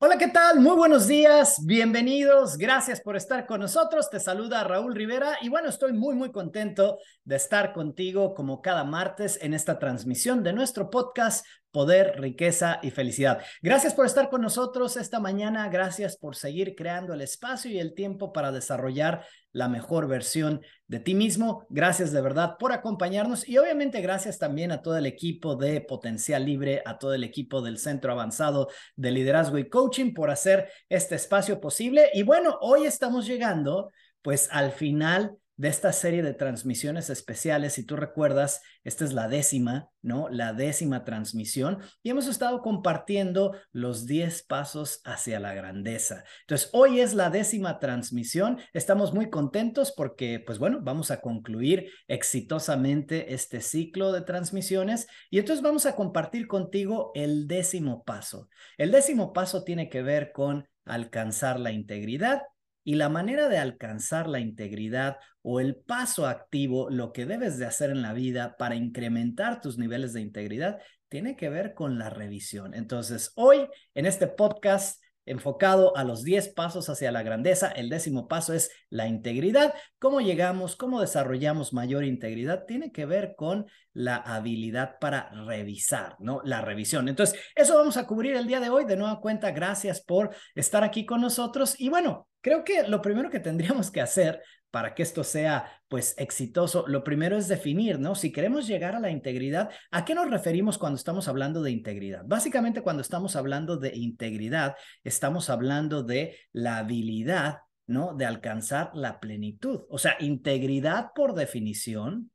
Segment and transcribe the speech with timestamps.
[0.00, 0.60] Hola, ¿qué tal?
[0.60, 4.08] Muy buenos días, bienvenidos, gracias por estar con nosotros.
[4.08, 8.84] Te saluda Raúl Rivera y bueno, estoy muy, muy contento de estar contigo como cada
[8.84, 13.42] martes en esta transmisión de nuestro podcast Poder, Riqueza y Felicidad.
[13.62, 17.94] Gracias por estar con nosotros esta mañana, gracias por seguir creando el espacio y el
[17.94, 21.66] tiempo para desarrollar la mejor versión de ti mismo.
[21.68, 26.44] Gracias de verdad por acompañarnos y obviamente gracias también a todo el equipo de Potencial
[26.44, 31.16] Libre, a todo el equipo del Centro Avanzado de Liderazgo y Coaching por hacer este
[31.16, 32.10] espacio posible.
[32.14, 33.90] Y bueno, hoy estamos llegando
[34.22, 37.74] pues al final de esta serie de transmisiones especiales.
[37.74, 40.28] Si tú recuerdas, esta es la décima, ¿no?
[40.30, 46.24] La décima transmisión y hemos estado compartiendo los 10 pasos hacia la grandeza.
[46.42, 48.58] Entonces, hoy es la décima transmisión.
[48.72, 55.40] Estamos muy contentos porque, pues bueno, vamos a concluir exitosamente este ciclo de transmisiones y
[55.40, 58.48] entonces vamos a compartir contigo el décimo paso.
[58.76, 62.42] El décimo paso tiene que ver con alcanzar la integridad
[62.88, 67.66] y la manera de alcanzar la integridad o el paso activo, lo que debes de
[67.66, 70.78] hacer en la vida para incrementar tus niveles de integridad,
[71.10, 72.72] tiene que ver con la revisión.
[72.72, 77.68] Entonces, hoy en este podcast enfocado a los 10 pasos hacia la grandeza.
[77.68, 79.74] El décimo paso es la integridad.
[79.98, 80.74] ¿Cómo llegamos?
[80.74, 82.64] ¿Cómo desarrollamos mayor integridad?
[82.66, 86.40] Tiene que ver con la habilidad para revisar, ¿no?
[86.44, 87.08] La revisión.
[87.08, 88.84] Entonces, eso vamos a cubrir el día de hoy.
[88.84, 91.78] De nueva cuenta, gracias por estar aquí con nosotros.
[91.78, 96.14] Y bueno, creo que lo primero que tendríamos que hacer para que esto sea pues
[96.18, 98.14] exitoso, lo primero es definir, ¿no?
[98.14, 102.22] Si queremos llegar a la integridad, ¿a qué nos referimos cuando estamos hablando de integridad?
[102.26, 108.14] Básicamente cuando estamos hablando de integridad, estamos hablando de la habilidad, ¿no?
[108.14, 109.84] De alcanzar la plenitud.
[109.88, 112.30] O sea, integridad por definición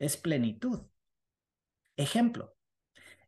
[0.00, 0.80] es plenitud.
[1.96, 2.54] Ejemplo,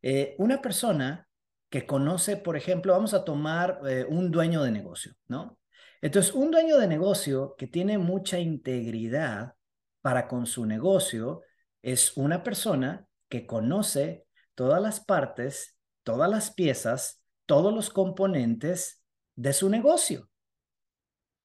[0.03, 1.29] eh, una persona
[1.69, 5.60] que conoce, por ejemplo, vamos a tomar eh, un dueño de negocio, ¿no?
[6.03, 9.55] Entonces, un dueño de negocio que tiene mucha integridad
[10.01, 11.43] para con su negocio
[11.83, 19.03] es una persona que conoce todas las partes, todas las piezas, todos los componentes
[19.37, 20.31] de su negocio.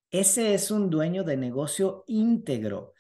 [0.09, 2.93] Ese es un dueño de negocio íntegro.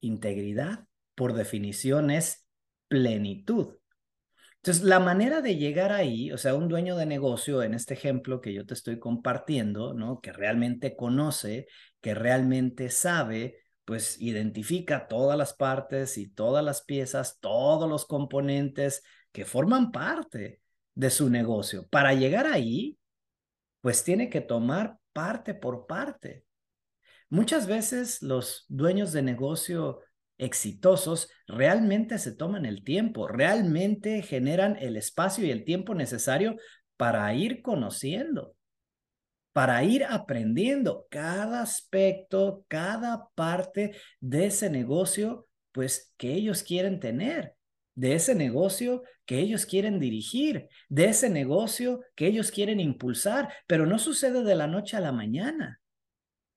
[0.00, 2.46] Integridad, por definición, es
[2.88, 3.76] plenitud.
[4.66, 8.40] Entonces, la manera de llegar ahí, o sea, un dueño de negocio, en este ejemplo
[8.40, 10.20] que yo te estoy compartiendo, ¿no?
[10.20, 11.68] Que realmente conoce,
[12.00, 19.04] que realmente sabe, pues identifica todas las partes y todas las piezas, todos los componentes
[19.30, 20.62] que forman parte
[20.96, 21.86] de su negocio.
[21.86, 22.98] Para llegar ahí,
[23.82, 26.44] pues tiene que tomar parte por parte.
[27.28, 30.00] Muchas veces los dueños de negocio
[30.38, 36.56] exitosos realmente se toman el tiempo, realmente generan el espacio y el tiempo necesario
[36.96, 38.54] para ir conociendo,
[39.52, 47.54] para ir aprendiendo cada aspecto, cada parte de ese negocio, pues que ellos quieren tener,
[47.94, 53.86] de ese negocio que ellos quieren dirigir, de ese negocio que ellos quieren impulsar, pero
[53.86, 55.80] no sucede de la noche a la mañana.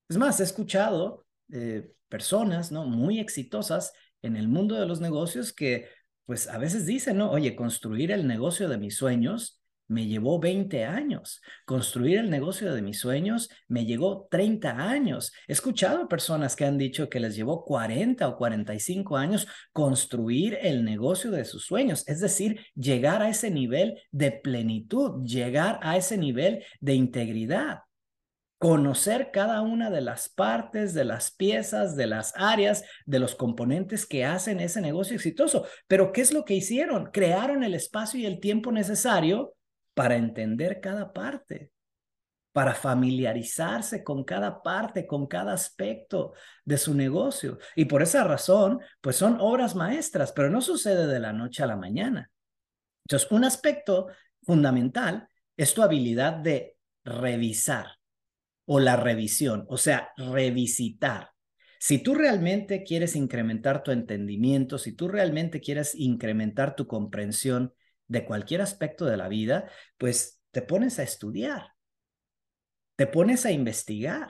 [0.09, 2.86] Es más, he escuchado eh, personas, ¿no?
[2.86, 5.88] Muy exitosas en el mundo de los negocios que,
[6.25, 7.31] pues, a veces dicen, ¿no?
[7.31, 9.59] Oye, construir el negocio de mis sueños
[9.90, 11.42] me llevó 20 años.
[11.66, 15.34] Construir el negocio de mis sueños me llevó 30 años.
[15.47, 20.86] He escuchado personas que han dicho que les llevó 40 o 45 años construir el
[20.86, 26.18] negocio de sus sueños, es decir, llegar a ese nivel de plenitud, llegar a ese
[26.18, 27.80] nivel de integridad
[28.59, 34.06] conocer cada una de las partes, de las piezas, de las áreas, de los componentes
[34.06, 35.66] que hacen ese negocio exitoso.
[35.88, 37.09] Pero ¿qué es lo que hicieron?
[37.12, 39.56] Crearon el espacio y el tiempo necesario
[39.94, 41.72] para entender cada parte,
[42.52, 46.34] para familiarizarse con cada parte, con cada aspecto
[46.66, 47.59] de su negocio.
[47.78, 51.68] Y por esa razón, pues son obras maestras, pero no sucede de la noche a
[51.68, 52.30] la mañana.
[53.06, 54.08] Entonces, un aspecto
[54.44, 56.76] fundamental es tu habilidad de
[57.06, 57.98] revisar
[58.72, 61.32] o la revisión, o sea, revisitar.
[61.80, 67.74] Si tú realmente quieres incrementar tu entendimiento, si tú realmente quieres incrementar tu comprensión
[68.08, 71.70] de cualquier aspecto de la vida, pues te pones a estudiar,
[72.96, 74.30] te pones a investigar.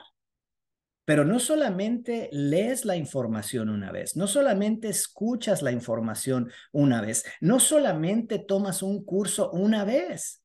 [1.04, 7.26] Pero no solamente lees la información una vez, no solamente escuchas la información una vez,
[7.42, 10.39] no solamente tomas un curso una vez.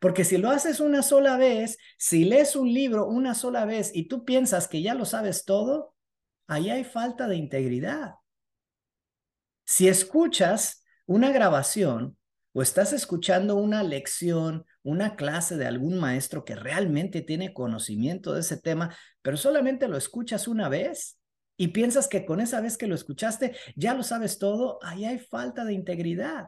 [0.00, 4.08] Porque si lo haces una sola vez, si lees un libro una sola vez y
[4.08, 5.94] tú piensas que ya lo sabes todo,
[6.46, 8.14] ahí hay falta de integridad.
[9.64, 12.16] Si escuchas una grabación
[12.52, 18.40] o estás escuchando una lección, una clase de algún maestro que realmente tiene conocimiento de
[18.40, 21.18] ese tema, pero solamente lo escuchas una vez
[21.56, 25.18] y piensas que con esa vez que lo escuchaste ya lo sabes todo, ahí hay
[25.18, 26.46] falta de integridad.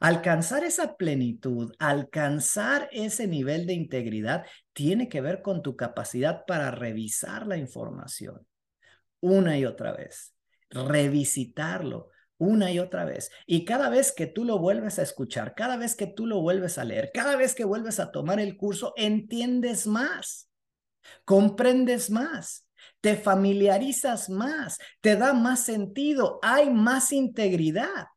[0.00, 6.70] Alcanzar esa plenitud, alcanzar ese nivel de integridad, tiene que ver con tu capacidad para
[6.70, 8.46] revisar la información
[9.24, 10.34] una y otra vez,
[10.68, 13.30] revisitarlo, una y otra vez.
[13.46, 16.76] Y cada vez que tú lo vuelves a escuchar, cada vez que tú lo vuelves
[16.76, 20.50] a leer, cada vez que vuelves a tomar el curso, entiendes más,
[21.24, 22.68] comprendes más,
[23.00, 28.08] te familiarizas más, te da más sentido, hay más integridad.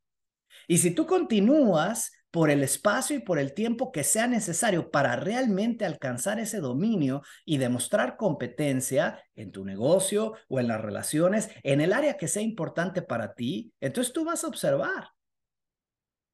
[0.67, 5.15] Y si tú continúas por el espacio y por el tiempo que sea necesario para
[5.15, 11.81] realmente alcanzar ese dominio y demostrar competencia en tu negocio o en las relaciones, en
[11.81, 15.09] el área que sea importante para ti, entonces tú vas a observar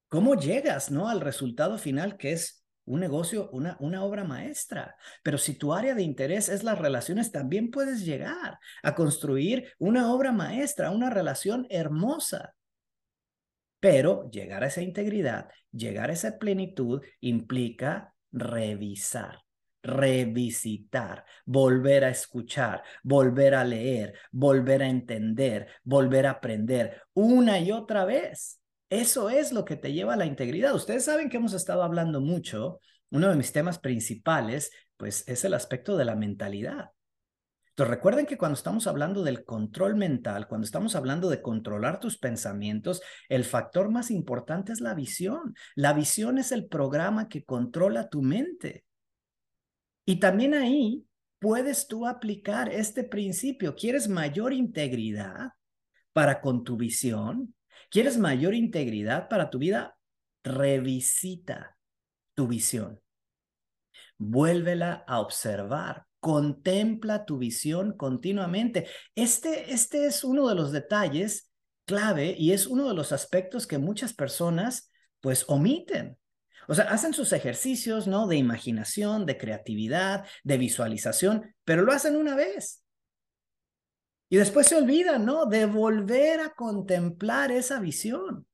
[0.10, 1.08] cómo llegas, ¿no?
[1.08, 4.96] Al resultado final que es un negocio, una, una obra maestra.
[5.24, 10.12] Pero si tu área de interés es las relaciones, también puedes llegar a construir una
[10.12, 12.54] obra maestra, una relación hermosa.
[13.84, 19.42] Pero llegar a esa integridad, llegar a esa plenitud implica revisar,
[19.82, 27.74] revisitar, volver a escuchar, volver a leer, volver a entender, volver a aprender una y
[27.74, 28.62] otra vez.
[28.90, 30.74] Eso es lo que te lleva a la integridad.
[30.74, 32.80] Ustedes saben que hemos estado hablando mucho.
[33.10, 36.92] Uno de mis temas principales, pues, es el aspecto de la mentalidad.
[37.74, 42.20] Entonces, recuerden que cuando estamos hablando del control mental, cuando estamos hablando de controlar tus
[42.20, 45.56] pensamientos, el factor más importante es la visión.
[45.74, 48.86] La visión es el programa que controla tu mente.
[50.06, 51.04] Y también ahí
[51.40, 53.74] puedes tú aplicar este principio.
[53.74, 55.54] ¿Quieres mayor integridad
[56.14, 57.56] para con tu visión?
[57.90, 59.98] ¿Quieres mayor integridad para tu vida?
[60.44, 61.76] Revisita
[62.36, 63.03] tu visión.
[64.18, 68.88] Vuélvela a observar contempla tu visión continuamente.
[69.14, 71.52] Este, este es uno de los detalles
[71.84, 74.90] clave y es uno de los aspectos que muchas personas
[75.20, 76.18] pues omiten.
[76.70, 78.26] O sea, hacen sus ejercicios, ¿no?
[78.26, 82.86] De imaginación, de creatividad, de visualización, pero lo hacen una vez.
[84.30, 85.46] Y después se olvidan, ¿no?
[85.46, 88.48] De volver a contemplar esa visión,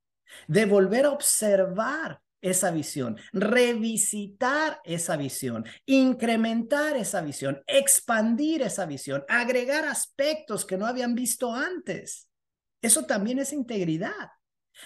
[0.47, 9.23] de volver a observar esa visión, revisitar esa visión, incrementar esa visión, expandir esa visión,
[9.27, 12.29] agregar aspectos que no habían visto antes.
[12.81, 14.29] Eso también es integridad.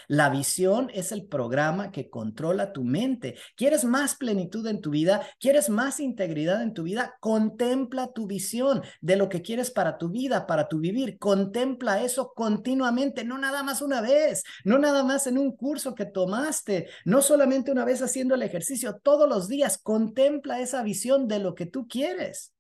[0.08, 3.36] La visión es el programa que controla tu mente.
[3.56, 5.26] ¿Quieres más plenitud en tu vida?
[5.40, 7.16] ¿Quieres más integridad en tu vida?
[7.20, 11.18] Contempla tu visión de lo que quieres para tu vida, para tu vivir.
[11.18, 16.06] Contempla eso continuamente, no nada más una vez, no nada más en un curso que
[16.06, 19.78] tomaste, no solamente una vez haciendo el ejercicio, todos los días.
[19.78, 22.54] Contempla esa visión de lo que tú quieres.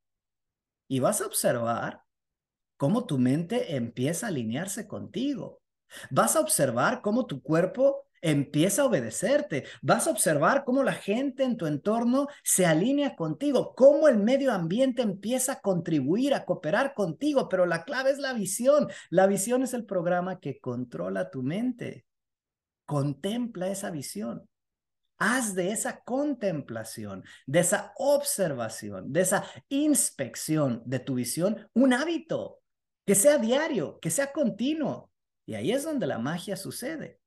[0.88, 2.02] Y vas a observar
[2.78, 5.63] cómo tu mente empieza a alinearse contigo
[6.10, 9.66] Vas a observar cómo tu cuerpo empieza a obedecerte.
[9.82, 14.52] Vas a observar cómo la gente en tu entorno se alinea contigo, cómo el medio
[14.54, 18.88] ambiente empieza a contribuir, a cooperar contigo, pero la clave es la visión.
[19.10, 22.06] La visión es el programa que controla tu mente.
[22.86, 24.48] Contempla esa visión.
[25.18, 32.60] Haz de esa contemplación, de esa observación, de esa inspección de tu visión un hábito,
[33.06, 35.13] que sea diario, que sea continuo,
[35.46, 37.20] y ahí es donde la magia sucede.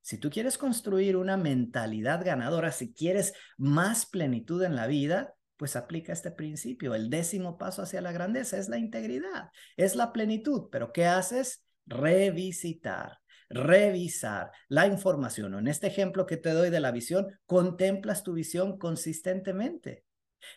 [0.00, 5.74] Si tú quieres construir una mentalidad ganadora, si quieres más plenitud en la vida, pues
[5.74, 6.94] aplica este principio.
[6.94, 10.68] El décimo paso hacia la grandeza es la integridad, es la plenitud.
[10.70, 11.64] Pero ¿qué haces?
[11.86, 13.18] Revisitar,
[13.48, 15.54] revisar la información.
[15.54, 20.04] en este ejemplo que te doy de la visión, contemplas tu visión consistentemente.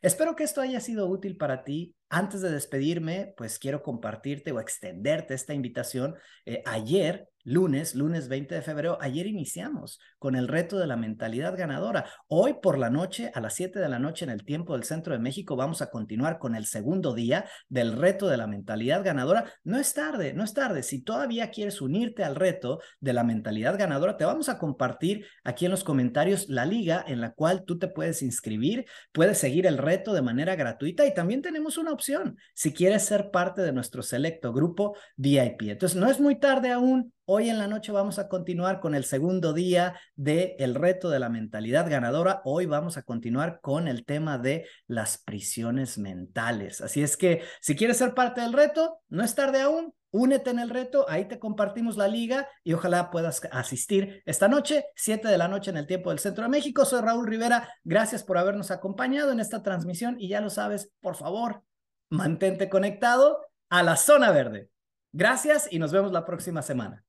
[0.02, 1.96] Espero que esto haya sido útil para ti.
[2.12, 6.16] Antes de despedirme, pues quiero compartirte o extenderte esta invitación.
[6.46, 11.58] Eh, ayer lunes, lunes 20 de febrero, ayer iniciamos con el reto de la mentalidad
[11.58, 12.06] ganadora.
[12.28, 15.14] Hoy por la noche, a las 7 de la noche en el tiempo del Centro
[15.14, 19.52] de México, vamos a continuar con el segundo día del reto de la mentalidad ganadora.
[19.64, 20.84] No es tarde, no es tarde.
[20.84, 25.66] Si todavía quieres unirte al reto de la mentalidad ganadora, te vamos a compartir aquí
[25.66, 29.78] en los comentarios la liga en la cual tú te puedes inscribir, puedes seguir el
[29.78, 34.02] reto de manera gratuita y también tenemos una opción si quieres ser parte de nuestro
[34.02, 35.64] selecto grupo VIP.
[35.64, 37.14] Entonces, no es muy tarde aún.
[37.26, 41.20] Hoy en la noche vamos a continuar con el segundo día de el reto de
[41.20, 42.42] la mentalidad ganadora.
[42.44, 46.82] Hoy vamos a continuar con el tema de las prisiones mentales.
[46.82, 49.94] Así es que si quieres ser parte del reto, no es tarde aún.
[50.12, 54.86] Únete en el reto, ahí te compartimos la liga y ojalá puedas asistir esta noche,
[54.96, 56.84] 7 de la noche en el tiempo del Centro de México.
[56.84, 61.16] Soy Raúl Rivera, gracias por habernos acompañado en esta transmisión y ya lo sabes, por
[61.16, 61.64] favor,
[62.10, 64.70] mantente conectado a la zona verde.
[65.12, 67.04] Gracias y nos vemos la próxima semana.